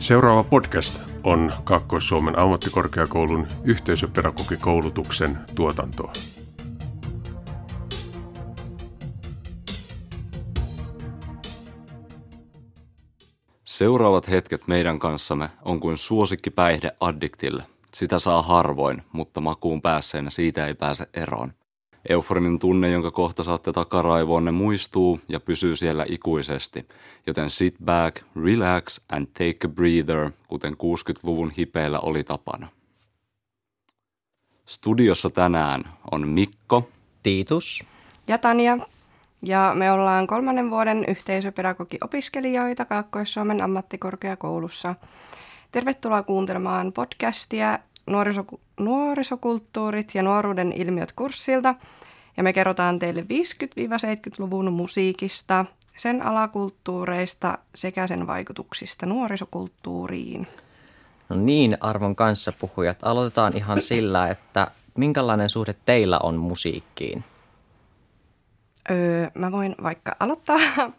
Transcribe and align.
Seuraava 0.00 0.44
podcast 0.44 1.00
on 1.24 1.52
Kaakkois-Suomen 1.64 2.38
ammattikorkeakoulun 2.38 3.46
yhteisöpedagogikoulutuksen 3.64 5.38
tuotantoa. 5.54 6.12
Seuraavat 13.64 14.30
hetket 14.30 14.68
meidän 14.68 14.98
kanssamme 14.98 15.50
on 15.62 15.80
kuin 15.80 15.96
suosikki 15.96 16.50
päihde 16.50 16.90
addiktille. 17.00 17.62
Sitä 17.94 18.18
saa 18.18 18.42
harvoin, 18.42 19.02
mutta 19.12 19.40
makuun 19.40 19.82
päässeenä 19.82 20.30
siitä 20.30 20.66
ei 20.66 20.74
pääse 20.74 21.08
eroon. 21.14 21.52
Euforinen 22.08 22.58
tunne, 22.58 22.90
jonka 22.90 23.10
kohta 23.10 23.42
saatte 23.42 23.72
takaraivoonne, 23.72 24.50
muistuu 24.50 25.20
ja 25.28 25.40
pysyy 25.40 25.76
siellä 25.76 26.04
ikuisesti. 26.08 26.88
Joten 27.26 27.50
sit 27.50 27.74
back, 27.84 28.22
relax 28.44 29.00
and 29.08 29.26
take 29.26 29.58
a 29.64 29.68
breather, 29.68 30.30
kuten 30.48 30.72
60-luvun 30.72 31.50
hipeillä 31.50 32.00
oli 32.00 32.24
tapana. 32.24 32.68
Studiossa 34.66 35.30
tänään 35.30 35.84
on 36.10 36.28
Mikko, 36.28 36.88
Tiitus. 37.22 37.84
ja 38.28 38.38
Tanja. 38.38 38.78
Ja 39.42 39.72
me 39.74 39.92
ollaan 39.92 40.26
kolmannen 40.26 40.70
vuoden 40.70 41.04
yhteisöpedagogi-opiskelijoita 41.08 42.84
Kaakkois-Suomen 42.84 43.62
ammattikorkeakoulussa. 43.62 44.94
Tervetuloa 45.72 46.22
kuuntelemaan 46.22 46.92
podcastia 46.92 47.78
Nuorisoku- 48.06 48.60
Nuorisokulttuurit 48.80 50.14
ja 50.14 50.22
nuoruuden 50.22 50.72
ilmiöt 50.72 51.12
kurssilta. 51.12 51.74
Ja 52.36 52.42
me 52.42 52.52
kerrotaan 52.52 52.98
teille 52.98 53.20
50-70-luvun 53.20 54.72
musiikista, 54.72 55.64
sen 55.96 56.22
alakulttuureista 56.22 57.58
sekä 57.74 58.06
sen 58.06 58.26
vaikutuksista 58.26 59.06
nuorisokulttuuriin. 59.06 60.46
No 61.28 61.36
niin, 61.36 61.76
arvon 61.80 62.16
kanssa 62.16 62.52
puhujat. 62.52 62.98
Aloitetaan 63.02 63.56
ihan 63.56 63.82
sillä, 63.82 64.28
että 64.28 64.70
minkälainen 64.96 65.50
suhde 65.50 65.74
teillä 65.86 66.18
on 66.22 66.36
musiikkiin? 66.36 67.24
Öö, 68.90 69.30
mä 69.34 69.52
voin 69.52 69.74
vaikka 69.82 70.16
aloittaa. 70.20 70.58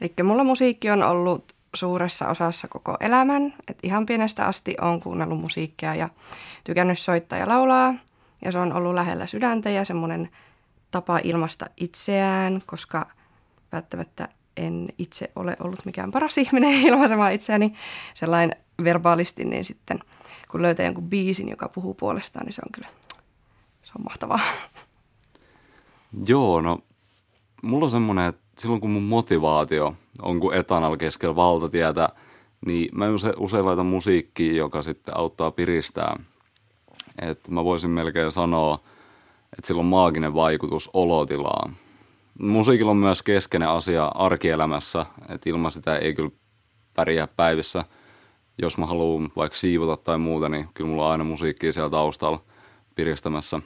Eli 0.00 0.12
mulla 0.22 0.44
musiikki 0.44 0.90
on 0.90 1.02
ollut 1.02 1.53
suuressa 1.74 2.28
osassa 2.28 2.68
koko 2.68 2.96
elämän. 3.00 3.54
Et 3.68 3.78
ihan 3.82 4.06
pienestä 4.06 4.46
asti 4.46 4.76
on 4.80 5.00
kuunnellut 5.00 5.40
musiikkia 5.40 5.94
ja 5.94 6.08
tykännyt 6.64 6.98
soittaa 6.98 7.38
ja 7.38 7.48
laulaa. 7.48 7.94
Ja 8.44 8.52
se 8.52 8.58
on 8.58 8.72
ollut 8.72 8.94
lähellä 8.94 9.26
sydäntä 9.26 9.70
ja 9.70 9.84
semmoinen 9.84 10.30
tapa 10.90 11.20
ilmaista 11.24 11.66
itseään, 11.76 12.62
koska 12.66 13.06
välttämättä 13.72 14.28
en 14.56 14.88
itse 14.98 15.30
ole 15.36 15.56
ollut 15.60 15.84
mikään 15.84 16.10
paras 16.10 16.38
ihminen 16.38 16.72
ilmaisemaan 16.88 17.32
itseäni 17.32 17.74
sellainen 18.14 18.56
verbaalisti, 18.84 19.44
niin 19.44 19.64
sitten 19.64 20.00
kun 20.50 20.62
löytää 20.62 20.86
jonkun 20.86 21.10
biisin, 21.10 21.48
joka 21.48 21.68
puhuu 21.68 21.94
puolestaan, 21.94 22.46
niin 22.46 22.52
se 22.52 22.62
on 22.64 22.72
kyllä 22.72 22.88
se 23.82 23.92
on 23.98 24.04
mahtavaa. 24.04 24.40
Joo, 26.26 26.60
no 26.60 26.78
mulla 27.62 27.84
on 27.84 27.90
semmoinen, 27.90 28.26
että 28.26 28.43
silloin 28.58 28.80
kun 28.80 28.90
mun 28.90 29.02
motivaatio 29.02 29.94
on 30.22 30.40
kuin 30.40 30.56
etanalla 30.56 30.96
keskellä 30.96 31.36
valtatietä, 31.36 32.08
niin 32.66 32.88
mä 32.92 33.10
use, 33.10 33.32
usein 33.36 33.66
laitan 33.66 33.86
musiikkia, 33.86 34.52
joka 34.52 34.82
sitten 34.82 35.16
auttaa 35.16 35.50
piristää. 35.50 36.16
Että 37.22 37.50
mä 37.50 37.64
voisin 37.64 37.90
melkein 37.90 38.30
sanoa, 38.30 38.74
että 39.58 39.66
sillä 39.66 39.80
on 39.80 39.86
maaginen 39.86 40.34
vaikutus 40.34 40.90
olotilaan. 40.92 41.76
Musiikilla 42.38 42.90
on 42.90 42.96
myös 42.96 43.22
keskeinen 43.22 43.68
asia 43.68 44.04
arkielämässä, 44.04 45.06
että 45.28 45.50
ilman 45.50 45.70
sitä 45.70 45.96
ei 45.96 46.14
kyllä 46.14 46.30
pärjää 46.94 47.26
päivissä. 47.26 47.84
Jos 48.62 48.78
mä 48.78 48.86
haluan 48.86 49.32
vaikka 49.36 49.58
siivota 49.58 49.96
tai 49.96 50.18
muuta, 50.18 50.48
niin 50.48 50.68
kyllä 50.74 50.90
mulla 50.90 51.06
on 51.06 51.12
aina 51.12 51.24
musiikkia 51.24 51.72
siellä 51.72 51.90
taustalla 51.90 52.40
piristämässä 52.94 53.60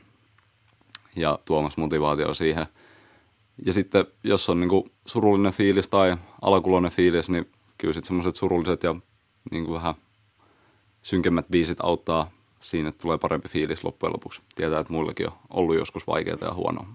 ja 1.16 1.38
tuomassa 1.44 1.81
motivaatio 1.81 2.34
siihen. 2.34 2.66
Ja 3.66 3.72
sitten 3.72 4.06
jos 4.24 4.50
on 4.50 4.60
niinku 4.60 4.88
surullinen 5.06 5.52
fiilis 5.52 5.88
tai 5.88 6.16
alakuloinen 6.42 6.91
fiilis, 6.91 7.30
niin 7.30 7.50
kyllä 7.78 7.94
sitten 7.94 8.06
semmoiset 8.06 8.36
surulliset 8.36 8.82
ja 8.82 8.94
niinku 9.50 9.72
vähän 9.72 9.94
synkemmät 11.02 11.46
biisit 11.50 11.78
auttaa 11.82 12.30
siinä, 12.60 12.88
että 12.88 13.02
tulee 13.02 13.19
parempi 13.19 13.48
fiilis 13.48 13.84
loppujen 13.84 14.12
lopuksi. 14.12 14.42
Tietää, 14.54 14.80
että 14.80 14.92
muillakin 14.92 15.26
on 15.26 15.32
ollut 15.50 15.76
joskus 15.76 16.06
vaikeaa 16.06 16.38
ja 16.41 16.54
huonoa. 16.54 16.86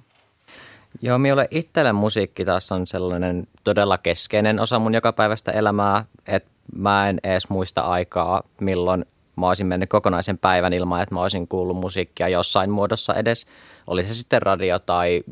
Joo, 1.01 1.17
minulle 1.17 1.47
itselle 1.51 1.91
musiikki 1.91 2.45
taas 2.45 2.71
on 2.71 2.87
sellainen 2.87 3.47
todella 3.63 3.97
keskeinen 3.97 4.59
osa 4.59 4.79
mun 4.79 4.93
jokapäiväistä 4.93 5.51
elämää, 5.51 6.05
että 6.27 6.49
mä 6.75 7.09
en 7.09 7.19
edes 7.23 7.49
muista 7.49 7.81
aikaa, 7.81 8.43
milloin 8.61 9.05
mä 9.35 9.47
olisin 9.47 9.67
mennyt 9.67 9.89
kokonaisen 9.89 10.37
päivän 10.37 10.73
ilman, 10.73 11.01
että 11.01 11.15
mä 11.15 11.21
olisin 11.21 11.47
kuullut 11.47 11.77
musiikkia 11.77 12.29
jossain 12.29 12.71
muodossa 12.71 13.13
edes. 13.13 13.45
Oli 13.87 14.03
se 14.03 14.13
sitten 14.13 14.41
radio 14.41 14.79
tai 14.79 15.23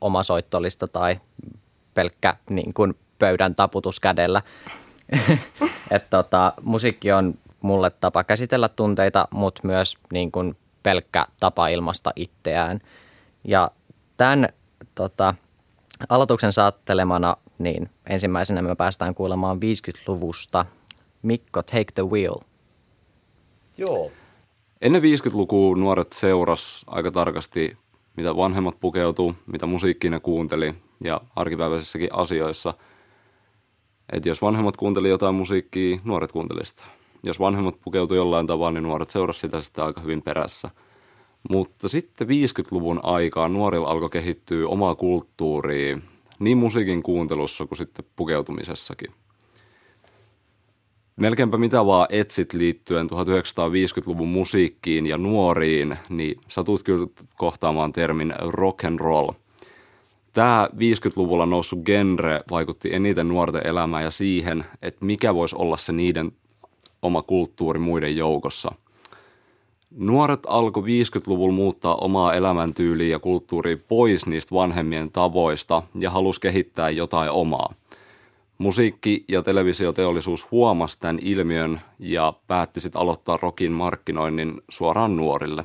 oma 0.00 0.22
soittolista 0.22 0.88
tai 0.88 1.20
pelkkä 1.94 2.36
niin 2.50 2.74
kuin 2.74 2.94
pöydän 3.18 3.54
taputus 3.54 4.00
kädellä. 4.00 4.42
Et 5.90 6.10
tota, 6.10 6.52
musiikki 6.62 7.12
on 7.12 7.34
mulle 7.60 7.90
tapa 7.90 8.24
käsitellä 8.24 8.68
tunteita, 8.68 9.28
mutta 9.30 9.60
myös 9.64 9.98
niin 10.12 10.32
kuin 10.32 10.56
pelkkä 10.82 11.26
tapa 11.40 11.68
ilmaista 11.68 12.12
itseään. 12.16 12.80
Ja 13.44 13.70
tämän 14.16 14.48
tota, 14.94 15.34
aloituksen 16.08 16.52
saattelemana, 16.52 17.36
niin 17.58 17.90
ensimmäisenä 18.06 18.62
me 18.62 18.74
päästään 18.74 19.14
kuulemaan 19.14 19.56
50-luvusta. 19.56 20.66
Mikko, 21.22 21.62
take 21.62 21.92
the 21.94 22.02
wheel. 22.02 22.36
Joo. 23.76 24.10
Ennen 24.82 25.02
50-lukua 25.02 25.76
nuoret 25.76 26.12
seuras 26.12 26.84
aika 26.86 27.10
tarkasti, 27.10 27.76
mitä 28.16 28.36
vanhemmat 28.36 28.80
pukeutuu, 28.80 29.34
mitä 29.46 29.66
musiikkia 29.66 30.10
ne 30.10 30.20
kuunteli 30.20 30.74
ja 31.04 31.20
arkipäiväisissäkin 31.36 32.08
asioissa. 32.12 32.74
Et 34.12 34.26
jos 34.26 34.42
vanhemmat 34.42 34.76
kuunteli 34.76 35.08
jotain 35.08 35.34
musiikkia, 35.34 35.98
nuoret 36.04 36.32
kuunteli 36.32 36.64
sitä. 36.64 36.82
Jos 37.22 37.40
vanhemmat 37.40 37.80
pukeutui 37.84 38.16
jollain 38.16 38.46
tavalla, 38.46 38.70
niin 38.70 38.82
nuoret 38.82 39.10
seurasi 39.10 39.40
sitä 39.40 39.62
sitten 39.62 39.84
aika 39.84 40.00
hyvin 40.00 40.22
perässä. 40.22 40.70
Mutta 41.50 41.88
sitten 41.88 42.28
50-luvun 42.28 43.00
aikaan 43.02 43.52
nuorilla 43.52 43.88
alkoi 43.88 44.10
kehittyä 44.10 44.68
omaa 44.68 44.94
kulttuuria 44.94 45.98
niin 46.38 46.58
musiikin 46.58 47.02
kuuntelussa 47.02 47.66
kuin 47.66 47.78
sitten 47.78 48.04
pukeutumisessakin. 48.16 49.12
Melkeinpä 51.20 51.58
mitä 51.58 51.86
vaan 51.86 52.06
etsit 52.10 52.52
liittyen 52.52 53.06
1950-luvun 53.10 54.28
musiikkiin 54.28 55.06
ja 55.06 55.18
nuoriin, 55.18 55.96
niin 56.08 56.40
satut 56.48 56.82
kyllä 56.82 57.06
kohtaamaan 57.36 57.92
termin 57.92 58.34
rock 58.40 58.84
and 58.84 58.98
roll. 58.98 59.30
Tämä 60.32 60.68
50-luvulla 60.74 61.46
noussut 61.46 61.78
genre 61.84 62.40
vaikutti 62.50 62.94
eniten 62.94 63.28
nuorten 63.28 63.66
elämään 63.66 64.04
ja 64.04 64.10
siihen, 64.10 64.64
että 64.82 65.04
mikä 65.04 65.34
voisi 65.34 65.56
olla 65.58 65.76
se 65.76 65.92
niiden 65.92 66.32
oma 67.02 67.22
kulttuuri 67.22 67.78
muiden 67.78 68.16
joukossa. 68.16 68.72
Nuoret 69.90 70.40
alkoi 70.46 70.82
50-luvulla 70.82 71.54
muuttaa 71.54 71.96
omaa 71.96 72.34
elämäntyyliä 72.34 73.08
ja 73.08 73.18
kulttuuria 73.18 73.76
pois 73.88 74.26
niistä 74.26 74.54
vanhemmien 74.54 75.10
tavoista 75.10 75.82
ja 75.98 76.10
halusi 76.10 76.40
kehittää 76.40 76.90
jotain 76.90 77.30
omaa. 77.30 77.74
Musiikki- 78.58 79.24
ja 79.28 79.42
televisioteollisuus 79.42 80.50
huomasi 80.50 81.00
tämän 81.00 81.18
ilmiön 81.22 81.80
ja 81.98 82.32
päätti 82.46 82.80
sitten 82.80 83.00
aloittaa 83.00 83.38
rockin 83.42 83.72
markkinoinnin 83.72 84.60
suoraan 84.68 85.16
nuorille. 85.16 85.64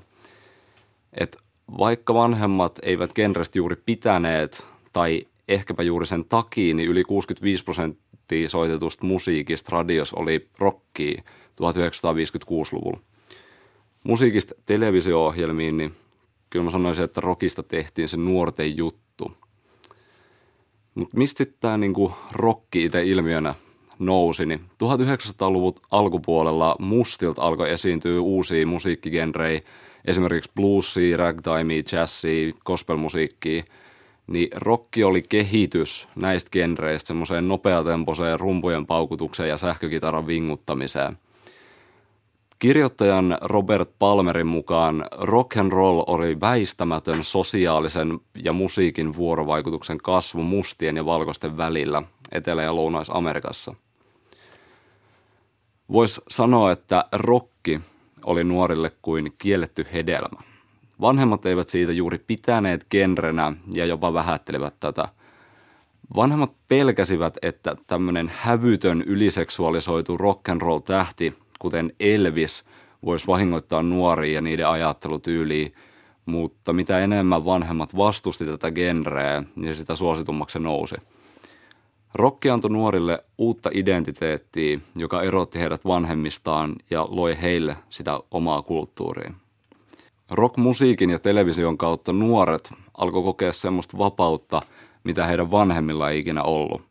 Et 1.20 1.38
vaikka 1.78 2.14
vanhemmat 2.14 2.80
eivät 2.84 3.14
genrestä 3.14 3.60
juuri 3.60 3.76
pitäneet 3.86 4.66
tai 4.94 5.28
ehkäpä 5.48 5.84
juuri 5.84 6.06
sen 6.06 6.26
takia, 6.26 6.74
niin 6.74 6.90
yli 6.90 7.04
65 7.04 7.64
prosenttia 7.64 8.50
soitetusta 8.50 9.06
musiikista 9.06 9.70
radios 9.72 10.14
oli 10.14 10.50
rockia 10.60 11.22
1956-luvulla. 11.52 13.00
Musiikista 14.04 14.56
televisio-ohjelmiin, 14.66 15.78
niin 15.78 15.94
kyllä 16.50 16.66
mä 16.66 16.72
sanoisin, 16.72 17.04
että 17.04 17.22
rockista 17.22 17.64
tehtiin 17.64 18.08
se 18.08 18.18
nuorten 18.18 18.78
juttu. 18.78 19.32
Mutta 20.96 21.18
mistä 21.18 21.46
tämä 21.60 21.78
niinku 21.78 22.14
rokki 22.32 22.86
itse 22.86 23.04
ilmiönä 23.04 23.56
nousi, 24.00 24.46
niin 24.46 24.60
1900-luvun 24.60 25.74
alkupuolella 25.92 26.76
mustilta 26.80 27.42
alkoi 27.42 27.72
esiintyä 27.72 28.22
uusia 28.22 28.68
musiikkigenrejä, 28.68 29.62
esimerkiksi 30.06 30.52
bluesia, 30.56 31.18
ragtimea, 31.18 31.84
jazzia, 31.92 32.54
gospelmusiikkia, 32.66 33.64
niin 34.28 34.50
rokki 34.56 35.04
oli 35.04 35.22
kehitys 35.22 36.08
näistä 36.16 36.50
genreistä 36.50 37.08
semmoiseen 37.08 37.48
nopeatempoiseen 37.48 38.40
rumpujen 38.40 38.86
paukutukseen 38.86 39.50
ja 39.50 39.58
sähkökitaran 39.58 40.28
vinguttamiseen. 40.28 41.18
Kirjoittajan 42.62 43.38
Robert 43.42 43.90
Palmerin 44.00 44.48
mukaan 44.48 45.06
rock 45.12 45.58
and 45.58 45.72
roll 45.72 46.04
oli 46.08 46.40
väistämätön 46.42 47.24
sosiaalisen 47.24 48.20
ja 48.44 48.54
musiikin 48.54 49.16
vuorovaikutuksen 49.16 49.98
kasvu 49.98 50.44
mustien 50.44 50.98
ja 50.98 51.06
valkoisten 51.06 51.58
välillä 51.58 52.04
Etelä- 52.32 52.64
ja 52.64 52.76
Lounais-Amerikassa. 52.76 53.76
Voisi 55.92 56.22
sanoa, 56.28 56.72
että 56.72 57.06
rokki 57.12 57.82
oli 58.26 58.44
nuorille 58.44 58.92
kuin 59.02 59.34
kielletty 59.38 59.86
hedelmä. 59.94 60.42
Vanhemmat 61.02 61.46
eivät 61.46 61.70
siitä 61.70 61.92
juuri 61.92 62.18
pitäneet 62.18 62.88
genrenä 62.90 63.54
ja 63.74 63.86
jopa 63.86 64.14
vähättelivät 64.14 64.74
tätä. 64.80 65.08
Vanhemmat 66.16 66.52
pelkäsivät, 66.70 67.38
että 67.42 67.76
tämmöinen 67.88 68.32
hävytön 68.36 69.02
yliseksuaalisoitu 69.02 70.18
rock'n'roll 70.18 70.82
tähti, 70.86 71.34
kuten 71.62 71.94
Elvis, 72.00 72.64
voisi 73.06 73.28
vahingoittaa 73.28 73.84
nuoria 73.84 74.34
ja 74.34 74.42
niiden 74.42 74.68
ajattelutyyliä, 74.68 75.70
mutta 76.26 76.74
mitä 76.74 77.00
enemmän 77.00 77.46
vanhemmat 77.46 77.98
vastusti 77.98 78.46
tätä 78.46 78.72
genreä, 78.72 79.44
niin 79.56 79.76
sitä 79.76 79.96
suositummaksi 79.96 80.54
se 80.54 80.60
nousi. 80.60 80.96
Rokki 82.14 82.50
antoi 82.50 82.72
nuorille 82.72 83.20
uutta 83.38 83.70
identiteettiä, 83.74 84.80
joka 84.96 85.24
erotti 85.24 85.60
heidät 85.60 85.86
vanhemmistaan 85.86 86.76
ja 86.90 87.08
loi 87.10 87.42
heille 87.42 87.78
sitä 87.90 88.20
omaa 88.32 88.62
kulttuuria. 88.62 89.34
Rockmusiikin 90.30 91.10
ja 91.10 91.20
television 91.20 91.78
kautta 91.78 92.14
nuoret 92.14 92.74
alkoi 92.98 93.24
kokea 93.24 93.54
semmoista 93.54 93.98
vapautta, 93.98 94.62
mitä 95.04 95.28
heidän 95.28 95.52
vanhemmilla 95.52 96.10
ei 96.10 96.20
ikinä 96.20 96.44
ollut. 96.44 96.91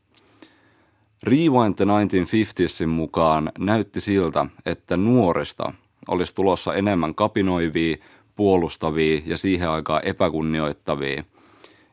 Rewind 1.22 1.74
the 1.74 1.84
1950sin 1.84 2.86
mukaan 2.86 3.52
näytti 3.58 4.00
siltä, 4.00 4.46
että 4.66 4.96
nuorista 4.96 5.72
olisi 6.08 6.34
tulossa 6.34 6.74
enemmän 6.74 7.14
kapinoivia, 7.14 7.96
puolustavia 8.36 9.20
ja 9.26 9.36
siihen 9.36 9.70
aikaan 9.70 10.02
epäkunnioittavia. 10.04 11.24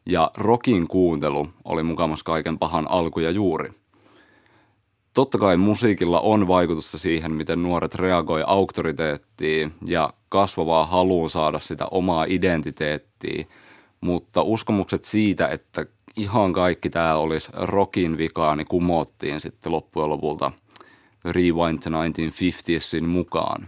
Ja 0.06 0.32
rockin 0.38 0.88
kuuntelu 0.88 1.48
oli 1.64 1.84
mukamassa 1.84 2.26
kaiken 2.26 2.60
pahan 2.60 2.90
alku 2.90 3.20
ja 3.20 3.32
juuri. 3.32 3.72
Totta 5.14 5.38
kai 5.38 5.58
musiikilla 5.58 6.20
on 6.20 6.48
vaikutusta 6.48 6.98
siihen, 6.98 7.32
miten 7.32 7.64
nuoret 7.64 7.96
reagoi 7.96 8.44
auktoriteettiin 8.48 9.74
ja 9.86 10.14
kasvavaa 10.30 10.86
haluun 10.86 11.30
saada 11.30 11.60
sitä 11.60 11.86
omaa 11.92 12.26
identiteettiä, 12.30 13.46
mutta 14.02 14.42
uskomukset 14.42 15.06
siitä, 15.06 15.48
että 15.48 15.86
ihan 16.18 16.54
kaikki 16.54 16.90
tämä 16.90 17.16
olisi 17.16 17.52
rockin 17.54 18.18
vikaa, 18.18 18.56
niin 18.56 18.68
kumottiin 18.68 19.42
sitten 19.42 19.72
loppujen 19.72 20.10
lopulta 20.10 20.52
Rewind 21.26 21.80
to 21.80 21.90
1950sin 21.90 23.08
mukaan. 23.08 23.68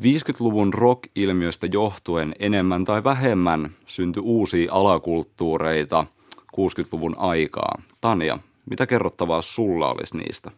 50-luvun 0.00 0.74
rock-ilmiöstä 0.74 1.66
johtuen 1.66 2.34
enemmän 2.38 2.84
tai 2.84 3.04
vähemmän 3.04 3.70
syntyi 3.86 4.22
uusia 4.22 4.72
alakulttuureita 4.72 6.06
60-luvun 6.38 7.18
aikaa. 7.18 7.82
Tania, 8.00 8.38
mitä 8.70 8.86
kerrottavaa 8.86 9.42
sulla 9.42 9.88
olisi 9.88 10.16
niistä? 10.16 10.50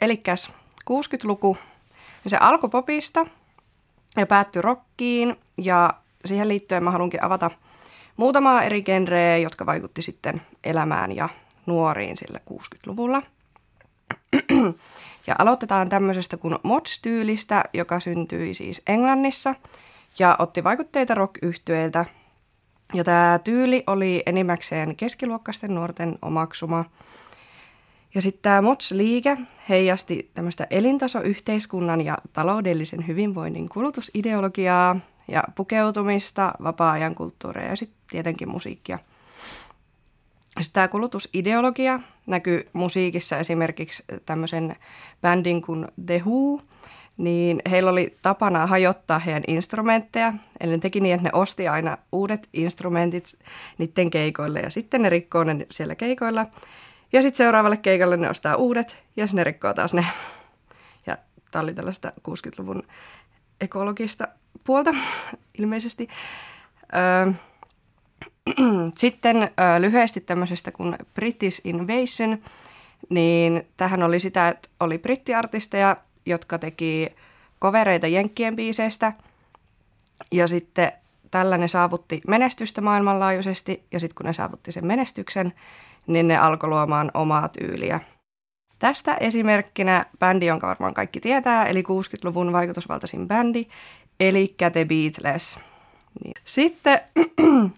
Elikkäs 0.00 0.52
60-luku, 0.90 1.56
se 2.26 2.36
alkoi 2.36 2.70
popista 2.70 3.26
ja 4.16 4.26
päättyi 4.26 4.62
rockiin 4.62 5.36
ja 5.56 5.94
siihen 6.24 6.48
liittyen 6.48 6.84
mä 6.84 6.90
haluankin 6.90 7.24
avata 7.24 7.50
muutamaa 8.18 8.62
eri 8.62 8.82
genreä, 8.82 9.36
jotka 9.36 9.66
vaikutti 9.66 10.02
sitten 10.02 10.40
elämään 10.64 11.16
ja 11.16 11.28
nuoriin 11.66 12.16
sillä 12.16 12.40
60-luvulla. 12.50 13.22
Ja 15.26 15.34
aloitetaan 15.38 15.88
tämmöisestä 15.88 16.36
kuin 16.36 16.58
Mods-tyylistä, 16.62 17.64
joka 17.74 18.00
syntyi 18.00 18.54
siis 18.54 18.82
Englannissa 18.86 19.54
ja 20.18 20.36
otti 20.38 20.64
vaikutteita 20.64 21.14
rock 21.14 21.34
Ja 22.94 23.04
tämä 23.04 23.40
tyyli 23.44 23.84
oli 23.86 24.22
enimmäkseen 24.26 24.96
keskiluokkaisten 24.96 25.74
nuorten 25.74 26.18
omaksuma. 26.22 26.84
Ja 28.14 28.22
sitten 28.22 28.42
tämä 28.42 28.62
Mods-liike 28.62 29.38
heijasti 29.68 30.30
tämmöistä 30.34 30.66
elintasoyhteiskunnan 30.70 32.00
ja 32.00 32.18
taloudellisen 32.32 33.06
hyvinvoinnin 33.06 33.68
kulutusideologiaa 33.68 34.96
ja 35.28 35.42
pukeutumista, 35.54 36.52
vapaa-ajan 36.62 37.14
kulttuuria 37.14 37.66
ja 37.66 37.76
sitten 37.76 37.98
tietenkin 38.10 38.48
musiikkia– 38.48 38.98
sitten 40.60 40.74
tämä 40.74 40.88
kulutusideologia 40.88 42.00
näkyy 42.26 42.68
musiikissa 42.72 43.38
esimerkiksi 43.38 44.04
tämmöisen 44.26 44.76
bändin 45.22 45.62
kuin 45.62 45.88
The 46.06 46.22
Who, 46.26 46.60
niin 47.16 47.62
heillä 47.70 47.90
oli 47.90 48.16
tapana 48.22 48.66
hajottaa 48.66 49.18
heidän 49.18 49.42
instrumentteja. 49.46 50.34
Eli 50.60 50.70
ne 50.70 50.78
teki 50.78 51.00
niin, 51.00 51.14
että 51.14 51.28
ne 51.28 51.30
osti 51.32 51.68
aina 51.68 51.98
uudet 52.12 52.48
instrumentit 52.52 53.38
niiden 53.78 54.10
keikoille 54.10 54.60
ja 54.60 54.70
sitten 54.70 55.02
ne 55.02 55.08
rikkoo 55.08 55.44
ne 55.44 55.66
siellä 55.70 55.94
keikoilla. 55.94 56.46
Ja 57.12 57.22
sitten 57.22 57.36
seuraavalle 57.36 57.76
keikalle 57.76 58.16
ne 58.16 58.30
ostaa 58.30 58.56
uudet 58.56 58.98
ja 59.16 59.26
sitten 59.26 59.36
ne 59.36 59.44
rikkoo 59.44 59.74
taas 59.74 59.94
ne. 59.94 60.06
Ja 61.06 61.18
tämä 61.50 61.62
oli 61.62 61.74
tällaista 61.74 62.12
60-luvun 62.28 62.82
ekologista 63.60 64.28
puolta 64.64 64.94
ilmeisesti. 65.58 66.08
Sitten 68.96 69.50
lyhyesti 69.78 70.20
tämmöisestä 70.20 70.72
kuin 70.72 70.96
British 71.14 71.60
Invasion, 71.64 72.38
niin 73.08 73.66
tähän 73.76 74.02
oli 74.02 74.20
sitä, 74.20 74.48
että 74.48 74.68
oli 74.80 74.98
brittiartisteja, 74.98 75.96
jotka 76.26 76.58
teki 76.58 77.08
kovereita 77.58 78.06
Jenkkien 78.06 78.56
biiseistä, 78.56 79.12
ja 80.32 80.48
sitten 80.48 80.92
tällainen 81.30 81.68
saavutti 81.68 82.20
menestystä 82.28 82.80
maailmanlaajuisesti, 82.80 83.82
ja 83.92 84.00
sitten 84.00 84.14
kun 84.14 84.26
ne 84.26 84.32
saavutti 84.32 84.72
sen 84.72 84.86
menestyksen, 84.86 85.52
niin 86.06 86.28
ne 86.28 86.36
alkoi 86.36 86.68
luomaan 86.68 87.10
omaa 87.14 87.48
tyyliä. 87.48 88.00
Tästä 88.78 89.14
esimerkkinä 89.14 90.06
bändi, 90.18 90.46
jonka 90.46 90.66
varmaan 90.66 90.94
kaikki 90.94 91.20
tietää, 91.20 91.66
eli 91.66 91.82
60-luvun 91.82 92.52
vaikutusvaltaisin 92.52 93.28
bändi, 93.28 93.66
eli 94.20 94.54
The 94.72 94.84
Beatles. 94.84 95.58
Niin. 96.24 96.34
Sitten 96.44 97.00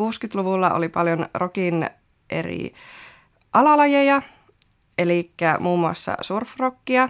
60-luvulla 0.00 0.70
oli 0.70 0.88
paljon 0.88 1.26
rokin 1.34 1.90
eri 2.30 2.74
alalajeja, 3.52 4.22
eli 4.98 5.30
muun 5.58 5.80
muassa 5.80 6.16
surfrockia 6.20 7.08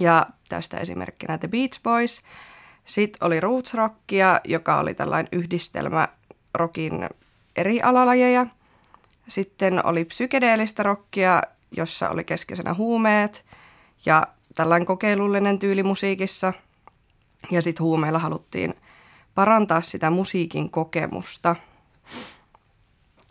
ja 0.00 0.26
tästä 0.48 0.78
esimerkkinä 0.78 1.38
The 1.38 1.48
Beach 1.48 1.82
Boys. 1.82 2.22
Sitten 2.84 3.26
oli 3.26 3.40
rootsrockia, 3.40 4.40
joka 4.44 4.78
oli 4.78 4.94
tällainen 4.94 5.28
yhdistelmä 5.32 6.08
rokin 6.54 7.08
eri 7.56 7.82
alalajeja. 7.82 8.46
Sitten 9.28 9.86
oli 9.86 10.04
psykedeellistä 10.04 10.82
rockia, 10.82 11.42
jossa 11.70 12.10
oli 12.10 12.24
keskeisenä 12.24 12.74
huumeet 12.74 13.44
ja 14.06 14.26
tällainen 14.56 14.86
kokeilullinen 14.86 15.58
tyyli 15.58 15.82
musiikissa. 15.82 16.52
Ja 17.50 17.62
sitten 17.62 17.84
huumeilla 17.84 18.18
haluttiin– 18.18 18.74
parantaa 19.36 19.80
sitä 19.80 20.10
musiikin 20.10 20.70
kokemusta. 20.70 21.56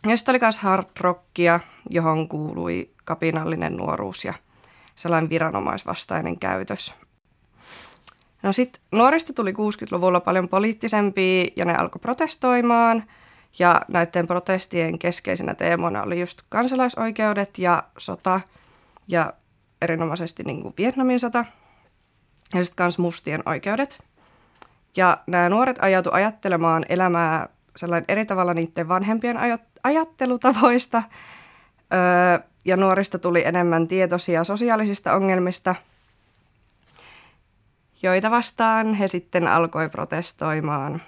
Ja 0.06 0.16
sitten 0.16 0.32
oli 0.32 0.38
myös 0.42 0.58
hard 0.58 0.86
rockia, 1.00 1.60
johon 1.90 2.28
kuului 2.28 2.90
kapinallinen 3.04 3.76
nuoruus 3.76 4.24
ja 4.24 4.34
sellainen 4.94 5.30
viranomaisvastainen 5.30 6.38
käytös. 6.38 6.94
No 8.42 8.52
sitten 8.52 8.82
nuorista 8.92 9.32
tuli 9.32 9.52
60-luvulla 9.52 10.20
paljon 10.20 10.48
poliittisempia 10.48 11.46
ja 11.56 11.64
ne 11.64 11.74
alkoi 11.74 12.00
protestoimaan. 12.00 13.04
Ja 13.58 13.80
näiden 13.88 14.26
protestien 14.26 14.98
keskeisenä 14.98 15.54
teemona 15.54 16.02
oli 16.02 16.20
just 16.20 16.42
kansalaisoikeudet 16.48 17.58
ja 17.58 17.82
sota 17.98 18.40
ja 19.08 19.32
erinomaisesti 19.82 20.42
niin 20.42 20.62
kuin 20.62 20.74
Vietnamin 20.78 21.20
sota 21.20 21.44
ja 22.54 22.64
sitten 22.64 22.84
myös 22.84 22.98
mustien 22.98 23.42
oikeudet– 23.46 23.98
ja 24.96 25.18
nämä 25.26 25.48
nuoret 25.48 25.76
ajautu 25.80 26.10
ajattelemaan 26.12 26.86
elämää 26.88 27.48
sellainen 27.76 28.04
eri 28.08 28.26
tavalla 28.26 28.54
niiden 28.54 28.88
vanhempien 28.88 29.36
ajattelutavoista. 29.82 31.02
Öö, 31.94 32.46
ja 32.64 32.76
nuorista 32.76 33.18
tuli 33.18 33.44
enemmän 33.44 33.88
tietoisia 33.88 34.44
sosiaalisista 34.44 35.12
ongelmista, 35.12 35.74
joita 38.02 38.30
vastaan 38.30 38.94
he 38.94 39.08
sitten 39.08 39.48
alkoi 39.48 39.88
protestoimaan. 39.88 41.02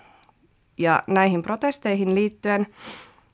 Ja 0.78 1.02
näihin 1.06 1.42
protesteihin 1.42 2.14
liittyen, 2.14 2.66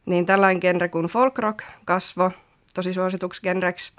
niin 0.07 0.27
tällainen 0.27 0.61
genre 0.61 0.89
kuin 0.89 1.07
folk 1.07 1.39
rock 1.39 1.59
kasvo 1.85 2.31
tosi 2.75 2.93
suosituksi 2.93 3.43
genreksi. 3.43 3.93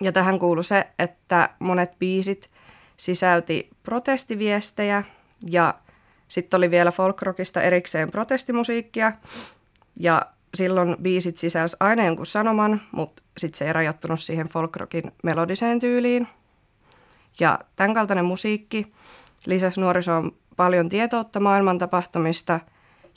Ja 0.00 0.12
tähän 0.12 0.38
kuului 0.38 0.64
se, 0.64 0.86
että 0.98 1.50
monet 1.58 1.98
biisit 1.98 2.50
sisälti 2.96 3.70
protestiviestejä 3.82 5.04
ja 5.50 5.74
sitten 6.28 6.58
oli 6.58 6.70
vielä 6.70 6.90
folkrockista 6.90 7.62
erikseen 7.62 8.10
protestimusiikkia. 8.10 9.12
Ja 10.00 10.22
silloin 10.54 10.96
biisit 11.02 11.36
sisälsi 11.36 11.76
aina 11.80 12.04
jonkun 12.04 12.26
sanoman, 12.26 12.80
mutta 12.92 13.22
sitten 13.38 13.58
se 13.58 13.64
ei 13.64 13.72
rajoittunut 13.72 14.20
siihen 14.20 14.48
folkrockin 14.48 15.12
melodiseen 15.22 15.80
tyyliin. 15.80 16.28
Ja 17.40 17.58
tämän 17.76 17.94
kaltainen 17.94 18.24
musiikki 18.24 18.92
lisäsi 19.46 19.80
nuorisoon 19.80 20.32
paljon 20.56 20.88
tietoutta 20.88 21.40
maailman 21.40 21.78
tapahtumista, 21.78 22.60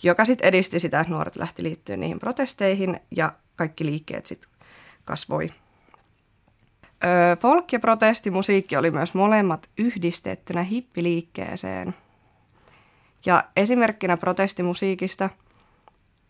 joka 0.04 0.26
sitten 0.26 0.48
edisti 0.48 0.80
sitä, 0.80 1.00
että 1.00 1.14
nuoret 1.14 1.36
lähti 1.36 1.64
liittyen 1.64 2.00
niihin 2.00 2.20
protesteihin 2.20 3.00
ja 3.16 3.34
kaikki 3.56 3.86
liikkeet 3.86 4.26
sitten 4.26 4.50
kasvoi. 5.06 5.52
Folk- 7.39 7.68
ja 7.72 7.80
protestimusiikki 7.80 8.77
oli 8.77 8.92
myös 8.92 9.13
molemmat 9.13 9.70
yhdistettynä 9.77 10.63
hippiliikkeeseen. 10.63 11.96
Ja 13.25 13.44
esimerkkinä 13.56 14.18
protestimusiikista, 14.18 15.30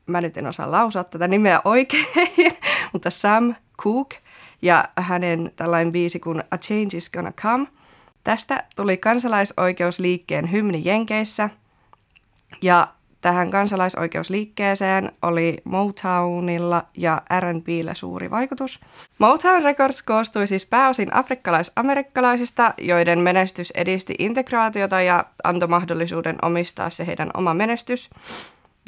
mä 0.05 0.21
nyt 0.21 0.37
en 0.37 0.47
osaa 0.47 0.71
lausua 0.71 1.03
tätä 1.03 1.27
nimeä 1.27 1.61
oikein, 1.65 2.05
mutta 2.93 3.09
Sam 3.09 3.55
Cooke 3.81 4.17
ja 4.61 4.89
hänen 4.97 5.51
tällainen 5.55 5.91
biisi 5.91 6.19
kuin 6.19 6.43
A 6.51 6.57
Change 6.57 6.97
is 6.97 7.09
Gonna 7.09 7.31
Come. 7.31 7.67
Tästä 8.23 8.63
tuli 8.75 8.97
kansalaisoikeusliikkeen 8.97 10.51
hymni 10.51 10.81
Jenkeissä 10.85 11.49
ja 12.61 12.87
tähän 13.21 13.51
kansalaisoikeusliikkeeseen 13.51 15.11
oli 15.21 15.57
Motownilla 15.63 16.83
ja 16.97 17.21
R&Bllä 17.39 17.93
suuri 17.93 18.31
vaikutus. 18.31 18.79
Motown 19.19 19.63
Records 19.63 20.03
koostui 20.03 20.47
siis 20.47 20.65
pääosin 20.65 21.13
afrikkalais-amerikkalaisista, 21.13 22.73
joiden 22.77 23.19
menestys 23.19 23.71
edisti 23.71 24.15
integraatiota 24.19 25.01
ja 25.01 25.25
antoi 25.43 25.69
mahdollisuuden 25.69 26.35
omistaa 26.41 26.89
se 26.89 27.07
heidän 27.07 27.29
oma 27.33 27.53
menestys, 27.53 28.09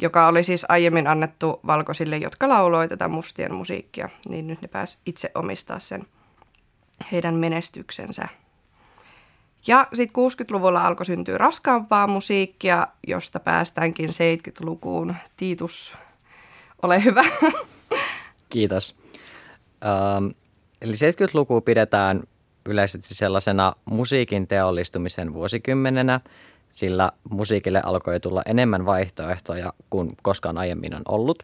joka 0.01 0.27
oli 0.27 0.43
siis 0.43 0.65
aiemmin 0.69 1.07
annettu 1.07 1.59
valkoisille, 1.67 2.17
jotka 2.17 2.49
lauloi 2.49 2.87
tätä 2.87 3.07
mustien 3.07 3.53
musiikkia, 3.53 4.09
niin 4.29 4.47
nyt 4.47 4.61
ne 4.61 4.67
pääs 4.67 5.01
itse 5.05 5.31
omistaa 5.35 5.79
sen 5.79 6.07
heidän 7.11 7.35
menestyksensä. 7.35 8.27
Ja 9.67 9.87
sitten 9.93 10.23
60-luvulla 10.23 10.85
alkoi 10.85 11.05
syntyä 11.05 11.37
raskaampaa 11.37 12.07
musiikkia, 12.07 12.87
josta 13.07 13.39
päästäänkin 13.39 14.09
70-lukuun. 14.09 15.15
Tiitus, 15.37 15.97
ole 16.81 17.03
hyvä. 17.03 17.23
Kiitos. 18.49 18.95
Ähm, 19.85 20.27
eli 20.81 20.93
70-luku 20.93 21.61
pidetään 21.61 22.23
yleisesti 22.65 23.15
sellaisena 23.15 23.73
musiikin 23.85 24.47
teollistumisen 24.47 25.33
vuosikymmenenä, 25.33 26.19
sillä 26.71 27.11
musiikille 27.29 27.81
alkoi 27.85 28.19
tulla 28.19 28.41
enemmän 28.45 28.85
vaihtoehtoja 28.85 29.73
kuin 29.89 30.09
koskaan 30.21 30.57
aiemmin 30.57 30.95
on 30.95 31.01
ollut. 31.07 31.43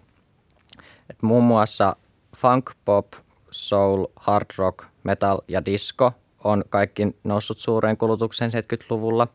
Et 1.10 1.22
muun 1.22 1.44
muassa 1.44 1.96
funk, 2.38 2.72
pop, 2.86 3.08
soul, 3.52 4.06
hard 4.16 4.46
rock, 4.58 4.86
metal 5.04 5.42
ja 5.48 5.66
disco– 5.66 6.12
on 6.46 6.64
kaikki 6.70 7.16
noussut 7.24 7.60
suureen 7.60 7.98
kulutukseen 7.98 8.52
70-luvulla. 8.52 9.28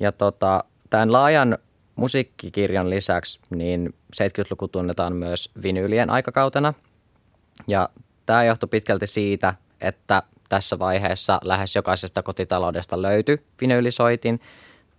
Ja 0.00 0.12
tota, 0.12 0.64
tämän 0.90 1.12
laajan 1.12 1.58
musiikkikirjan 1.96 2.90
lisäksi 2.90 3.40
niin 3.50 3.94
70-luku 4.16 4.68
tunnetaan 4.68 5.12
myös 5.12 5.50
vinyylien 5.62 6.10
aikakautena. 6.10 6.74
Ja 7.66 7.88
tämä 8.26 8.44
johtui 8.44 8.68
pitkälti 8.68 9.06
siitä, 9.06 9.54
että 9.80 10.22
tässä 10.48 10.78
vaiheessa 10.78 11.40
lähes 11.44 11.76
jokaisesta 11.76 12.22
kotitaloudesta 12.22 13.02
löytyi 13.02 13.42
vinyylisoitin, 13.60 14.40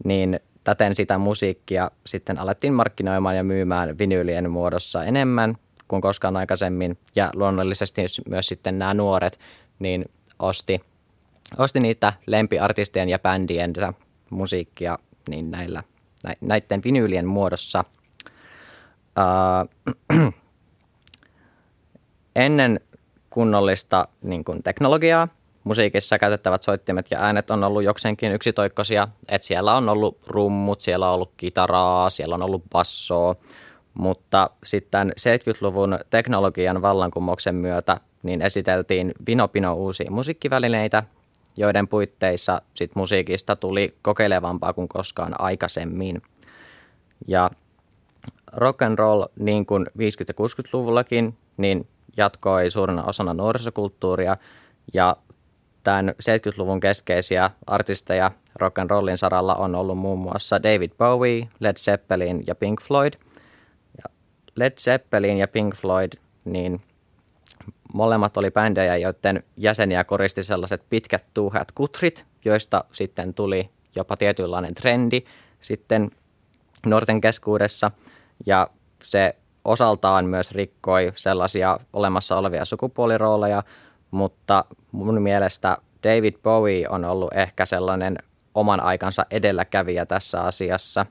niin 0.04 0.40
täten 0.64 0.96
sitä 0.96 1.18
musiikkia 1.18 1.92
sitten 2.06 2.38
alettiin 2.38 2.74
markkinoimaan 2.74 3.36
ja 3.36 3.44
myymään 3.44 3.98
vinyylien 3.98 4.52
muodossa 4.52 5.04
enemmän 5.04 5.56
kuin 5.88 6.02
koskaan 6.02 6.38
aikaisemmin. 6.38 6.98
Ja 7.16 7.30
luonnollisesti 7.34 8.02
myös 8.30 8.48
sitten 8.48 8.80
nämä 8.80 8.94
nuoret 8.94 9.40
niin 9.80 10.06
osti 10.40 10.82
ostin 11.58 11.82
niitä 11.82 12.14
lempiartistien 12.28 13.10
ja 13.10 13.20
bändien 13.20 13.74
musiikkia 14.30 15.00
niin 15.30 15.52
näillä, 15.52 15.84
näiden 16.42 16.82
vinyylien 16.84 17.28
muodossa. 17.28 17.86
Uh, 19.20 20.34
ennen 22.36 22.80
kunnollista 23.30 24.08
niin 24.22 24.44
kuin 24.44 24.64
teknologiaa 24.64 25.28
musiikissa 25.66 26.20
käytettävät 26.20 26.64
soittimet 26.64 27.12
ja 27.12 27.20
äänet 27.20 27.52
on 27.52 27.64
ollut 27.64 27.84
jokseenkin 27.84 28.32
yksitoikkoisia. 28.32 29.08
Et 29.30 29.42
siellä 29.44 29.76
on 29.76 29.90
ollut 29.90 30.20
rummut, 30.28 30.82
siellä 30.82 31.08
on 31.08 31.14
ollut 31.14 31.34
kitaraa, 31.38 32.10
siellä 32.10 32.36
on 32.36 32.44
ollut 32.44 32.64
bassoa, 32.72 33.36
mutta 33.94 34.50
sitten 34.64 35.14
70-luvun 35.20 36.00
teknologian 36.10 36.82
vallankumouksen 36.82 37.56
myötä 37.56 37.98
niin 38.24 38.42
esiteltiin 38.42 39.14
vinopino 39.28 39.74
uusia 39.74 40.12
musiikkivälineitä, 40.12 41.04
joiden 41.58 41.88
puitteissa 41.88 42.62
sit 42.74 42.96
musiikista 42.96 43.56
tuli 43.56 43.98
kokeilevampaa 44.02 44.74
kuin 44.74 44.88
koskaan 44.88 45.42
aikaisemmin. 45.42 46.22
Ja 47.28 47.52
rock 48.54 48.82
and 48.82 49.00
roll, 49.00 49.24
niin 49.40 49.66
kuin 49.66 49.88
50- 49.88 49.90
ja 50.00 50.34
60-luvullakin, 50.40 51.38
niin 51.58 51.88
jatkoi 52.18 52.70
suurena 52.70 53.04
osana 53.04 53.34
nuorisokulttuuria 53.34 54.36
ja 54.94 55.18
tämän 55.84 56.10
70-luvun 56.10 56.80
keskeisiä 56.80 57.52
artisteja 57.68 58.32
rock 58.56 58.80
and 58.80 58.90
rollin 58.90 59.18
saralla 59.18 59.56
on 59.56 59.76
ollut 59.76 59.98
muun 59.98 60.20
muassa 60.20 60.64
David 60.64 60.92
Bowie, 60.98 61.48
Led 61.60 61.78
Zeppelin 61.78 62.44
ja 62.48 62.56
Pink 62.56 62.82
Floyd. 62.82 63.14
Ja 63.98 64.04
Led 64.56 64.74
Zeppelin 64.80 65.38
ja 65.38 65.48
Pink 65.48 65.76
Floyd, 65.76 66.12
niin– 66.46 66.82
Molemmat 67.96 68.38
oli 68.38 68.52
bändejä, 68.52 68.98
joiden 68.98 69.44
jäseniä 69.58 70.04
koristi 70.04 70.44
sellaiset 70.44 70.84
pitkät 70.90 71.26
tuuheat 71.34 71.72
kutrit, 71.72 72.26
joista 72.46 72.84
sitten 72.92 73.34
tuli 73.34 73.70
jopa 73.96 74.18
tietynlainen 74.18 74.76
trendi 74.76 75.22
sitten 75.62 76.12
nuorten 76.86 77.22
keskuudessa. 77.22 77.92
Ja 78.46 78.68
se 79.04 79.36
osaltaan 79.66 80.26
myös 80.26 80.52
rikkoi 80.52 81.12
sellaisia 81.16 81.80
olemassa 81.94 82.38
olevia 82.38 82.66
sukupuolirooleja, 82.66 83.64
mutta 84.12 84.66
mun 84.92 85.22
mielestä 85.22 85.78
David 86.04 86.34
Bowie 86.44 86.90
on 86.90 87.06
ollut 87.06 87.34
ehkä 87.34 87.66
sellainen 87.66 88.18
oman 88.56 88.80
aikansa 88.80 89.26
edelläkävijä 89.32 90.06
tässä 90.06 90.42
asiassa. 90.42 91.06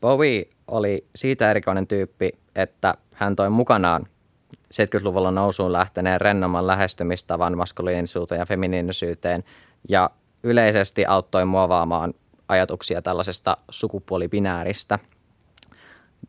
Bowie 0.00 0.48
oli 0.68 1.06
siitä 1.16 1.50
erikoinen 1.50 1.86
tyyppi, 1.86 2.32
että 2.54 2.94
hän 3.12 3.36
toi 3.36 3.50
mukanaan 3.50 4.06
70-luvulla 4.74 5.30
nousuun 5.30 5.72
lähteneen 5.72 6.20
rennomman 6.20 6.66
lähestymistavan 6.66 7.56
maskuliinisuuteen 7.56 8.38
ja 8.38 8.46
feminiinisyyteen 8.46 9.44
ja 9.88 10.10
yleisesti 10.42 11.06
auttoi 11.06 11.44
muovaamaan 11.44 12.14
ajatuksia 12.48 13.02
tällaisesta 13.02 13.56
sukupuolibinääristä. 13.70 14.98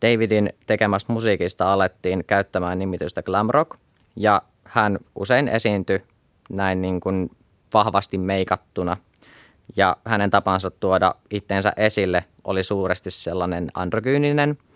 Davidin 0.02 0.50
tekemästä 0.66 1.14
musiikista 1.14 1.74
alettiin 1.74 2.24
käyttämään 2.28 2.80
nimitystä 2.80 3.24
glam 3.24 3.48
rock 3.50 3.80
ja 4.16 4.42
hän 4.64 5.00
usein 5.16 5.48
esiintyi 5.48 6.04
näin 6.50 6.82
niin 6.82 7.00
kuin 7.00 7.30
vahvasti 7.74 8.18
meikattuna 8.18 8.98
ja 9.78 9.98
hänen 10.06 10.30
tapansa 10.30 10.72
tuoda 10.72 11.16
itteensä 11.32 11.74
esille 11.78 12.26
oli 12.44 12.64
suuresti 12.64 13.12
sellainen 13.12 13.72
androgyyninen– 13.76 14.58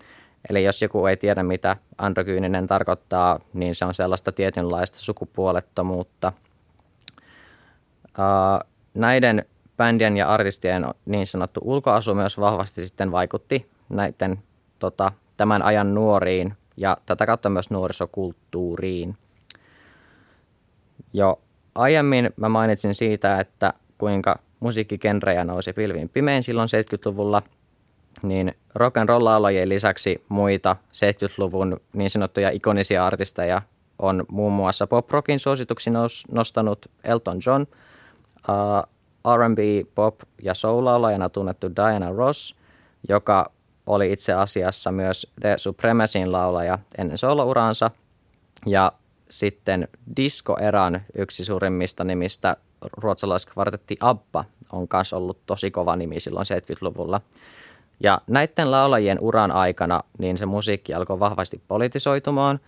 Eli 0.50 0.64
jos 0.64 0.82
joku 0.82 1.06
ei 1.06 1.18
tiedä, 1.18 1.44
mitä 1.44 1.76
androgyyninen 1.98 2.68
tarkoittaa, 2.68 3.40
niin 3.54 3.76
se 3.76 3.86
on 3.86 3.94
sellaista 3.94 4.32
tietynlaista 4.32 4.98
sukupuolettomuutta. 5.00 6.34
näiden 8.94 9.46
bändien 9.78 10.18
ja 10.18 10.28
artistien 10.28 10.86
niin 11.06 11.28
sanottu 11.28 11.60
ulkoasu 11.64 12.16
myös 12.16 12.40
vahvasti 12.40 12.88
sitten 12.88 13.12
vaikutti 13.12 13.70
näiden 13.90 14.40
tota, 14.80 15.12
tämän 15.38 15.62
ajan 15.62 15.94
nuoriin 15.94 16.54
ja 16.78 16.98
tätä 17.06 17.26
kautta 17.26 17.50
myös 17.50 17.70
nuorisokulttuuriin. 17.70 19.18
Jo 21.14 21.42
aiemmin 21.76 22.30
mä 22.36 22.50
mainitsin 22.50 22.96
siitä, 22.96 23.40
että 23.40 23.74
kuinka 23.98 24.40
musiikkikenrejä 24.60 25.44
nousi 25.44 25.74
pilviin 25.74 26.10
pimein 26.10 26.44
silloin 26.44 26.70
70-luvulla– 26.70 27.42
niin 28.28 28.56
rock 28.76 28.98
and 28.98 29.10
roll 29.10 29.26
laulajien 29.26 29.70
lisäksi 29.70 30.24
muita 30.30 30.76
70-luvun 30.94 31.80
niin 31.94 32.10
sanottuja 32.10 32.50
ikonisia 32.50 33.06
artisteja 33.06 33.62
on 34.00 34.26
muun 34.32 34.54
muassa 34.54 34.88
pop-rockin 34.88 35.40
suosituksi 35.40 35.90
nostanut 36.32 36.86
Elton 37.04 37.40
John, 37.46 37.62
uh, 37.62 39.36
R&B, 39.36 39.88
pop 39.96 40.20
ja 40.44 40.54
soul-laulajana 40.54 41.30
tunnettu 41.30 41.68
Diana 41.76 42.12
Ross, 42.12 42.56
joka 43.10 43.52
oli 43.88 44.12
itse 44.12 44.34
asiassa 44.34 44.92
myös 44.92 45.28
The 45.42 45.58
Supremacyn 45.58 46.32
laulaja 46.32 46.80
ennen 46.98 47.18
soolouransa, 47.18 47.92
ja 48.66 48.92
sitten 49.30 49.88
disco-eran 50.18 51.02
yksi 51.16 51.46
suurimmista 51.46 52.04
nimistä 52.04 52.58
ruotsalaiskvartetti 52.98 53.98
ABBA 54.00 54.46
on 54.72 54.88
myös 54.94 55.14
ollut 55.14 55.46
tosi 55.46 55.72
kova 55.72 55.96
nimi 55.96 56.20
silloin 56.20 56.46
70-luvulla. 56.46 57.22
Ja 58.00 58.22
näiden 58.28 58.72
laulajien 58.72 59.20
uran 59.22 59.52
aikana 59.52 60.02
niin 60.18 60.38
se 60.38 60.46
musiikki 60.46 60.94
alkoi 60.94 61.20
vahvasti 61.20 61.62
politisoitumaan, 61.68 62.60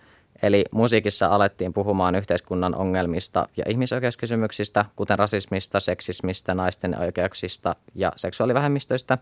eli 0.42 0.64
musiikissa 0.70 1.26
alettiin 1.26 1.72
puhumaan 1.72 2.14
yhteiskunnan 2.14 2.74
ongelmista 2.74 3.48
ja 3.56 3.64
ihmisoikeuskysymyksistä, 3.68 4.84
kuten 4.96 5.18
rasismista, 5.18 5.80
seksismistä, 5.80 6.54
naisten 6.54 6.98
oikeuksista 7.00 7.76
ja 7.94 8.12
seksuaalivähemmistöistä. 8.16 9.18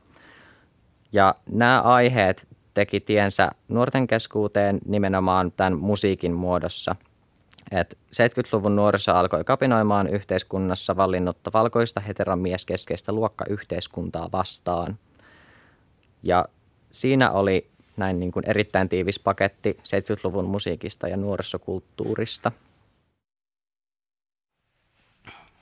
Ja 1.12 1.34
nämä 1.50 1.80
aiheet 1.80 2.46
teki 2.74 3.00
tiensä 3.00 3.50
nuorten 3.68 4.06
keskuuteen 4.06 4.78
nimenomaan 4.86 5.52
tämän 5.52 5.78
musiikin 5.78 6.32
muodossa. 6.32 6.96
Et 7.70 7.98
70-luvun 8.16 8.76
nuorissa 8.76 9.20
alkoi 9.20 9.44
kapinoimaan 9.44 10.06
yhteiskunnassa 10.08 10.96
vallinnutta 10.96 11.50
valkoista 11.54 12.00
heteromieskeskeistä 12.00 13.12
luokkayhteiskuntaa 13.12 14.28
vastaan. 14.32 14.98
Ja 16.26 16.44
siinä 16.90 17.30
oli 17.30 17.66
näin 17.96 18.20
niin 18.20 18.32
kuin 18.32 18.50
erittäin 18.50 18.88
tiivis 18.88 19.18
paketti 19.18 19.76
70-luvun 19.78 20.44
musiikista 20.44 21.08
ja 21.08 21.16
nuorisokulttuurista. 21.16 22.52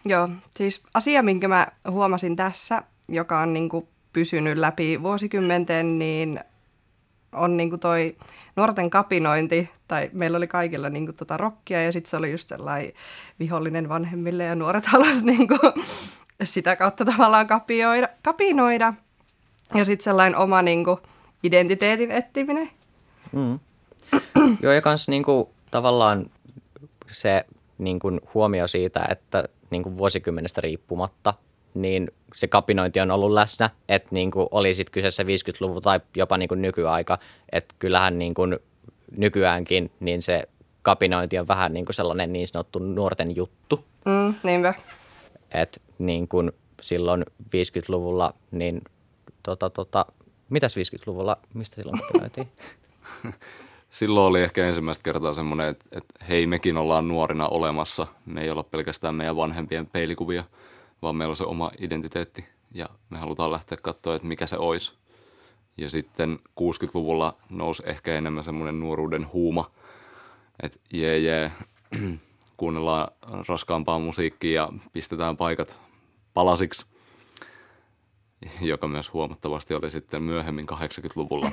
Joo, 0.04 0.28
siis 0.56 0.82
asia, 0.94 1.22
minkä 1.22 1.48
mä 1.48 1.66
huomasin 1.90 2.36
tässä, 2.36 2.82
joka 3.08 3.40
on 3.40 3.52
niin 3.52 3.68
kuin 3.68 3.88
pysynyt 4.12 4.58
läpi 4.58 5.02
vuosikymmenten, 5.02 5.98
niin 5.98 6.40
on 7.32 7.56
niin 7.56 7.70
kuin 7.70 7.80
toi 7.80 8.16
nuorten 8.56 8.90
kapinointi, 8.90 9.70
tai 9.88 10.10
meillä 10.12 10.36
oli 10.36 10.46
kaikilla 10.46 10.88
niin 10.88 11.06
kuin 11.06 11.16
tota 11.16 11.36
rockia, 11.36 11.82
ja 11.82 11.92
sitten 11.92 12.10
se 12.10 12.16
oli 12.16 12.30
just 12.30 12.48
sellainen 12.48 12.92
vihollinen 13.38 13.88
vanhemmille, 13.88 14.44
ja 14.44 14.54
nuoret 14.54 14.86
halusivat 14.92 15.24
niin 15.24 15.48
sitä 16.42 16.76
kautta 16.76 17.04
tavallaan 17.04 17.46
kapioida, 17.46 18.08
kapinoida. 18.22 18.94
Ja 19.74 19.84
sitten 19.84 20.04
sellainen 20.04 20.38
oma 20.38 20.62
niin 20.62 20.84
kuin 20.84 20.98
identiteetin 21.42 22.10
etsiminen. 22.10 22.70
Mm. 23.32 23.58
Joo, 24.62 24.72
ja 24.72 24.82
kans 24.82 25.08
niin 25.08 25.22
kuin, 25.22 25.48
tavallaan 25.70 26.30
se 27.10 27.44
niin 27.78 27.98
kuin, 27.98 28.20
huomio 28.34 28.68
siitä, 28.68 29.06
että 29.10 29.48
niin 29.70 29.82
kuin 29.82 29.98
vuosikymmenestä 29.98 30.60
riippumatta, 30.60 31.34
niin 31.74 32.10
se 32.34 32.48
kapinointi 32.48 33.00
on 33.00 33.10
ollut 33.10 33.32
läsnä, 33.32 33.70
että 33.88 34.08
niin 34.10 34.30
kuin 34.30 34.48
oli 34.50 34.74
sitten 34.74 34.92
kyseessä 34.92 35.22
50-luvu 35.22 35.80
tai 35.80 36.00
jopa 36.16 36.38
niin 36.38 36.48
kuin 36.48 36.62
nykyaika, 36.62 37.18
että 37.52 37.74
kyllähän 37.78 38.18
niin 38.18 38.34
kuin 38.34 38.58
nykyäänkin 39.16 39.90
niin 40.00 40.22
se 40.22 40.48
kapinointi 40.82 41.38
on 41.38 41.48
vähän 41.48 41.72
niin 41.72 41.84
kuin 41.84 41.94
sellainen 41.94 42.32
niin 42.32 42.48
sanottu 42.48 42.78
nuorten 42.78 43.36
juttu. 43.36 43.84
Mm, 44.04 44.34
niinpä. 44.42 44.74
Että 45.50 45.80
niin 45.98 46.28
kuin 46.28 46.52
silloin 46.82 47.24
50-luvulla, 47.42 48.34
niin 48.50 48.82
tota, 49.44 49.70
tota, 49.70 50.06
mitäs 50.50 50.76
50-luvulla, 50.76 51.36
mistä 51.54 51.76
silloin 51.76 52.00
kapinoitiin? 52.00 52.48
Silloin 53.90 54.26
oli 54.26 54.42
ehkä 54.42 54.66
ensimmäistä 54.66 55.02
kertaa 55.02 55.34
semmoinen, 55.34 55.68
että, 55.68 55.84
että 55.92 56.24
hei, 56.28 56.46
mekin 56.46 56.76
ollaan 56.76 57.08
nuorina 57.08 57.48
olemassa. 57.48 58.06
Me 58.26 58.42
ei 58.42 58.50
olla 58.50 58.62
pelkästään 58.62 59.14
meidän 59.14 59.36
vanhempien 59.36 59.86
peilikuvia, 59.86 60.44
vaan 61.02 61.16
meillä 61.16 61.32
on 61.32 61.36
se 61.36 61.44
oma 61.44 61.70
identiteetti 61.80 62.44
ja 62.74 62.88
me 63.10 63.18
halutaan 63.18 63.52
lähteä 63.52 63.78
katsoa, 63.82 64.14
että 64.14 64.28
mikä 64.28 64.46
se 64.46 64.56
olisi. 64.56 64.94
Ja 65.76 65.90
sitten 65.90 66.38
60-luvulla 66.60 67.36
nousi 67.50 67.82
ehkä 67.86 68.14
enemmän 68.14 68.44
semmoinen 68.44 68.80
nuoruuden 68.80 69.32
huuma, 69.32 69.70
että 70.62 70.78
jee 70.92 71.18
jee, 71.18 71.52
kuunnellaan 72.56 73.08
raskaampaa 73.48 73.98
musiikkia 73.98 74.62
ja 74.62 74.72
pistetään 74.92 75.36
paikat 75.36 75.80
palasiksi, 76.34 76.86
joka 78.60 78.88
myös 78.88 79.12
huomattavasti 79.12 79.74
oli 79.74 79.90
sitten 79.90 80.22
myöhemmin 80.22 80.66
80-luvulla 80.70 81.50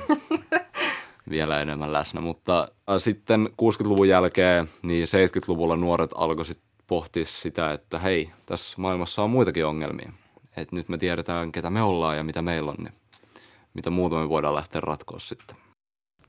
vielä 1.30 1.60
enemmän 1.60 1.92
läsnä. 1.92 2.20
Mutta 2.20 2.68
sitten 2.98 3.48
60-luvun 3.62 4.08
jälkeen, 4.08 4.68
niin 4.82 5.06
70-luvulla 5.06 5.76
nuoret 5.76 6.10
alkoi 6.14 6.44
sitten 6.44 6.72
pohtia 6.86 7.24
sitä, 7.26 7.72
että 7.72 7.98
hei, 7.98 8.30
tässä 8.46 8.74
maailmassa 8.80 9.22
on 9.22 9.30
muitakin 9.30 9.66
ongelmia. 9.66 10.12
Että 10.56 10.76
nyt 10.76 10.88
me 10.88 10.98
tiedetään, 10.98 11.52
ketä 11.52 11.70
me 11.70 11.82
ollaan 11.82 12.16
ja 12.16 12.24
mitä 12.24 12.42
meillä 12.42 12.70
on, 12.70 12.76
niin 12.78 12.94
mitä 13.74 13.90
muuta 13.90 14.16
me 14.16 14.28
voidaan 14.28 14.54
lähteä 14.54 14.80
ratkoa 14.80 15.18
sitten. 15.18 15.56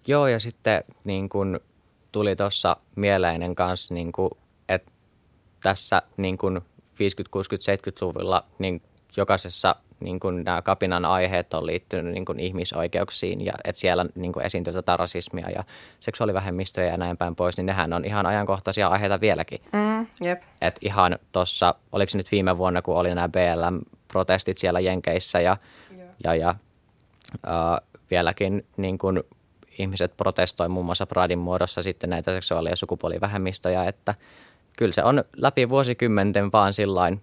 Joo, 0.08 0.28
ja 0.28 0.40
sitten 0.40 0.84
niin 1.06 1.30
kun 1.30 1.60
tuli 2.12 2.36
tuossa 2.36 2.78
mieleinen 2.96 3.56
kanssa, 3.56 3.94
niin 3.94 4.12
kun, 4.12 4.30
että 4.70 4.92
tässä 5.64 6.02
niin 6.18 6.38
kun 6.38 6.62
50-, 6.82 6.98
60-, 6.98 7.00
70-luvulla 8.02 8.46
niin 8.60 8.82
jokaisessa 9.18 9.76
niin 10.00 10.20
kun 10.20 10.44
nämä 10.44 10.62
kapinan 10.62 11.06
aiheet 11.06 11.54
on 11.54 11.66
liittynyt 11.66 12.14
niin 12.14 12.26
kun 12.26 12.40
ihmisoikeuksiin 12.40 13.46
ja 13.46 13.54
että 13.64 13.80
siellä 13.80 14.06
niin 14.16 14.34
kun 14.34 14.42
esiintyy 14.42 14.74
tätä 14.74 14.98
rasismia 14.98 15.50
ja 15.50 15.64
seksuaalivähemmistöjä 16.00 16.92
ja 16.92 16.98
näin 16.98 17.18
päin 17.18 17.36
pois, 17.36 17.58
niin 17.58 17.66
nehän 17.66 17.94
on 17.94 18.06
ihan 18.06 18.26
ajankohtaisia 18.26 18.88
aiheita 18.88 19.22
vieläkin. 19.22 19.60
Mm, 19.72 20.08
jep. 20.28 20.42
Et 20.62 20.76
ihan 20.82 21.20
tuossa, 21.32 21.76
oliko 21.92 22.10
se 22.10 22.18
nyt 22.18 22.32
viime 22.32 22.58
vuonna, 22.58 22.82
kun 22.82 22.96
oli 22.96 23.16
nämä 23.16 23.30
BLM-protestit 23.30 24.58
siellä 24.58 24.80
Jenkeissä 24.80 25.40
ja, 25.40 25.58
ja, 26.24 26.36
ja 26.36 26.56
äh, 27.48 27.90
vieläkin 28.12 28.66
niin 28.78 28.98
kun 28.98 29.24
ihmiset 29.78 30.18
protestoi 30.18 30.70
muun 30.70 30.86
muassa 30.86 31.06
Pradin 31.06 31.40
muodossa 31.40 31.84
sitten 31.84 32.10
näitä 32.10 32.34
seksuaali- 32.34 32.70
ja 32.70 32.76
sukupuolivähemmistöjä, 32.76 33.84
että 33.84 34.16
kyllä 34.78 34.92
se 34.92 35.04
on 35.04 35.24
läpi 35.38 35.70
vuosikymmenten 35.70 36.52
vaan 36.52 36.74
sillain 36.74 37.22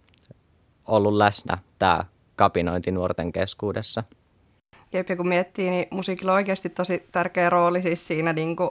ollut 0.91 1.15
läsnä 1.15 1.59
tämä 1.79 2.05
kapinointi 2.37 2.91
nuorten 2.91 3.33
keskuudessa. 3.33 4.05
Jep, 4.93 5.09
ja 5.09 5.17
kun 5.17 5.29
miettii, 5.29 5.71
niin 5.71 5.87
musiikilla 5.91 6.33
on 6.33 6.37
oikeasti 6.37 6.69
tosi 6.69 7.09
tärkeä 7.13 7.51
rooli 7.51 7.83
siis 7.83 8.07
siinä 8.07 8.33
niin 8.33 8.57
kuin, 8.57 8.71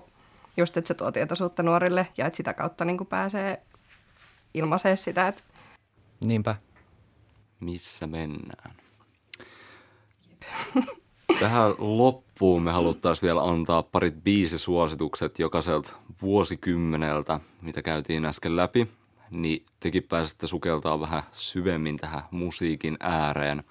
just, 0.58 0.78
että 0.78 0.88
se 0.88 0.94
tuo 0.94 1.12
tietoisuutta 1.12 1.64
nuorille 1.64 2.08
ja 2.18 2.26
että 2.26 2.38
sitä 2.38 2.54
kautta 2.54 2.86
niin 2.86 2.98
kuin 2.98 3.08
pääsee 3.08 3.62
ilmaisee 4.54 4.96
sitä, 4.96 5.28
että 5.28 5.44
Niinpä. 6.24 6.56
Missä 7.60 8.08
mennään? 8.08 8.76
Tähän 11.40 11.76
loppuun 11.78 12.62
me 12.62 12.72
haluttaisiin 12.72 13.28
vielä 13.28 13.44
antaa 13.44 13.84
parit 13.84 14.24
biisisuositukset 14.24 15.40
jokaiselta 15.40 15.96
vuosikymmeneltä, 16.22 17.40
mitä 17.62 17.82
käytiin 17.82 18.26
äsken 18.26 18.56
läpi. 18.56 18.88
Niin 19.32 19.66
tekin 19.80 20.04
pääsette 20.04 20.48
sukeltaa 20.48 21.00
vähän 21.00 21.24
syvemmin 21.32 21.98
tähän 21.98 22.24
musiikin 22.32 22.98
ääreen. 23.00 23.64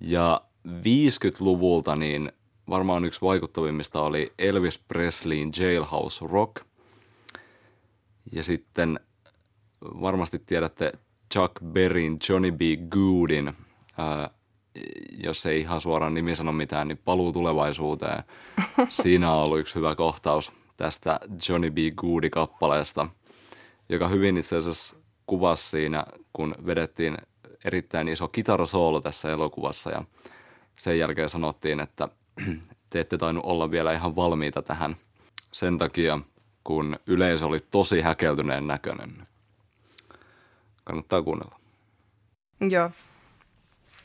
Ja 0.00 0.40
50-luvulta 0.66 1.96
niin 1.96 2.32
varmaan 2.68 3.04
yksi 3.04 3.20
vaikuttavimmista 3.20 4.02
oli 4.02 4.32
Elvis 4.38 4.78
Presleyin 4.78 5.52
Jailhouse 5.58 6.26
Rock. 6.26 6.56
Ja 8.32 8.42
sitten 8.42 9.00
varmasti 9.82 10.38
tiedätte 10.38 10.92
Chuck 11.32 11.52
Berryn 11.64 12.18
Johnny 12.28 12.52
B. 12.52 12.60
Goodin, 12.90 13.52
ää, 13.98 14.30
jos 15.18 15.46
ei 15.46 15.60
ihan 15.60 15.80
suoraan 15.80 16.14
nimi 16.14 16.34
sano 16.34 16.52
mitään, 16.52 16.88
niin 16.88 17.00
paluu 17.04 17.32
tulevaisuuteen. 17.32 18.22
Siinä 19.02 19.32
on 19.32 19.44
ollut 19.44 19.58
yksi 19.58 19.74
hyvä 19.74 19.94
kohtaus 19.94 20.52
tästä 20.76 21.20
Johnny 21.48 21.70
B. 21.70 21.76
Goody-kappaleesta, 21.76 23.08
joka 23.88 24.08
hyvin 24.08 24.36
itse 24.36 24.56
asiassa 24.56 24.96
kuvasi 25.26 25.68
siinä, 25.68 26.04
kun 26.32 26.54
vedettiin 26.66 27.18
erittäin 27.64 28.08
iso 28.08 28.28
kitarasoolo 28.28 29.00
tässä 29.00 29.30
elokuvassa 29.30 29.90
ja 29.90 30.04
sen 30.78 30.98
jälkeen 30.98 31.30
sanottiin, 31.30 31.80
että 31.80 32.08
te 32.90 33.00
ette 33.00 33.18
tainnut 33.18 33.44
olla 33.44 33.70
vielä 33.70 33.92
ihan 33.92 34.16
valmiita 34.16 34.62
tähän 34.62 34.96
sen 35.52 35.78
takia, 35.78 36.18
kun 36.64 36.98
yleisö 37.06 37.46
oli 37.46 37.60
tosi 37.70 38.00
häkeltyneen 38.00 38.66
näköinen. 38.66 39.26
Kannattaa 40.84 41.22
kuunnella. 41.22 41.60
joo. 42.60 42.90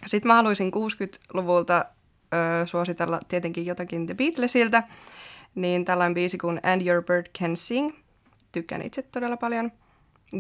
Sitten 0.06 0.28
mä 0.28 0.36
haluaisin 0.36 0.72
60-luvulta 0.74 1.86
ö, 2.34 2.66
suositella 2.66 3.20
tietenkin 3.28 3.66
jotakin 3.66 4.06
The 4.06 4.14
Beatlesiltä, 4.14 4.84
niin 5.56 5.86
tällainen 5.86 6.14
biisi 6.14 6.38
kuin 6.38 6.60
And 6.64 6.88
Your 6.88 7.04
Bird 7.04 7.26
Can 7.40 7.58
Sing. 7.58 8.03
Tykkään 8.54 8.82
itse 8.82 9.02
todella 9.02 9.38
paljon. 9.38 9.72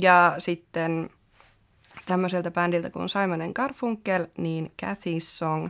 Ja 0.01 0.35
sitten 0.37 1.09
tämmöiseltä 2.05 2.51
bändiltä 2.51 2.89
kuin 2.89 3.09
Simon 3.09 3.51
Garfunkel, 3.55 4.27
niin 4.37 4.71
Kathy's 4.85 5.19
Song. 5.19 5.69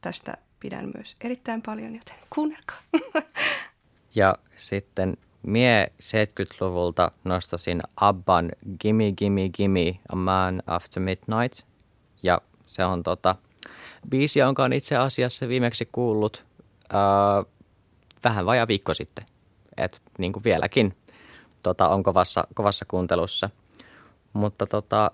Tästä 0.00 0.36
pidän 0.60 0.90
myös 0.94 1.16
erittäin 1.20 1.62
paljon, 1.62 1.94
joten 1.94 2.16
kuunnelkaa. 2.34 2.78
Ja 4.14 4.34
sitten 4.56 5.16
mie 5.42 5.92
70-luvulta 6.02 7.10
nostasin 7.24 7.82
Abban 7.96 8.52
Gimme 8.80 9.12
Gimme 9.12 9.48
Gimme 9.48 9.98
A 10.12 10.16
Man 10.16 10.62
After 10.66 11.02
Midnight. 11.02 11.66
Ja 12.22 12.40
se 12.66 12.84
on 12.84 13.02
tota, 13.02 13.36
biisi, 14.10 14.38
jonka 14.38 14.64
on 14.64 14.72
itse 14.72 14.96
asiassa 14.96 15.48
viimeksi 15.48 15.88
kuullut 15.92 16.46
ää, 16.92 17.00
vähän 18.24 18.46
vajaa 18.46 18.68
viikko 18.68 18.94
sitten. 18.94 19.26
Et 19.76 20.02
niin 20.18 20.32
kuin 20.32 20.44
vieläkin 20.44 20.96
tota, 21.66 21.88
on 21.88 22.02
kovassa, 22.02 22.46
kovassa 22.54 22.84
kuuntelussa. 22.84 23.50
Mutta 24.32 24.66
tota, 24.66 25.10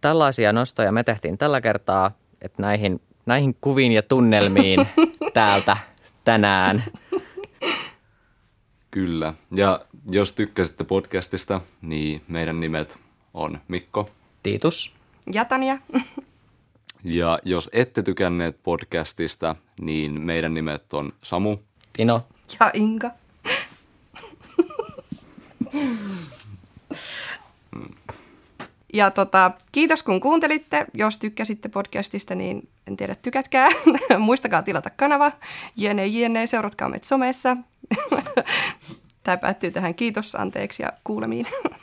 tällaisia 0.00 0.52
nostoja 0.52 0.92
me 0.92 1.04
tehtiin 1.04 1.38
tällä 1.38 1.60
kertaa, 1.60 2.10
että 2.42 2.62
näihin, 2.62 3.00
näihin 3.26 3.56
kuviin 3.60 3.92
ja 3.92 4.02
tunnelmiin 4.02 4.88
täältä 5.34 5.76
tänään. 6.24 6.84
Kyllä. 8.90 9.34
Ja 9.50 9.80
jos 10.10 10.32
tykkäsitte 10.32 10.84
podcastista, 10.84 11.60
niin 11.82 12.22
meidän 12.28 12.60
nimet 12.60 12.98
on 13.34 13.58
Mikko. 13.68 14.10
Tiitus. 14.42 14.96
Jätania. 15.32 15.78
Ja 17.04 17.38
jos 17.44 17.70
ette 17.72 18.02
tykänneet 18.02 18.62
podcastista, 18.62 19.56
niin 19.80 20.20
meidän 20.20 20.54
nimet 20.54 20.94
on 20.94 21.12
Samu. 21.22 21.56
Tino. 21.92 22.26
Ja 22.60 22.70
Inka. 22.74 23.10
Tota, 29.10 29.52
kiitos 29.72 30.02
kun 30.02 30.20
kuuntelitte. 30.20 30.86
Jos 30.94 31.18
tykkäsitte 31.18 31.68
podcastista, 31.68 32.34
niin 32.34 32.68
en 32.86 32.96
tiedä, 32.96 33.14
tykätkää. 33.14 33.68
Muistakaa 34.18 34.62
tilata 34.62 34.90
kanava. 34.90 35.32
Jene, 35.76 36.06
jene, 36.06 36.46
seuratkaa 36.46 36.88
meitä 36.88 37.06
somessa. 37.06 37.56
Tämä 39.24 39.36
päättyy 39.36 39.70
tähän 39.70 39.94
kiitos, 39.94 40.34
anteeksi 40.34 40.82
ja 40.82 40.92
kuulemiin. 41.04 41.46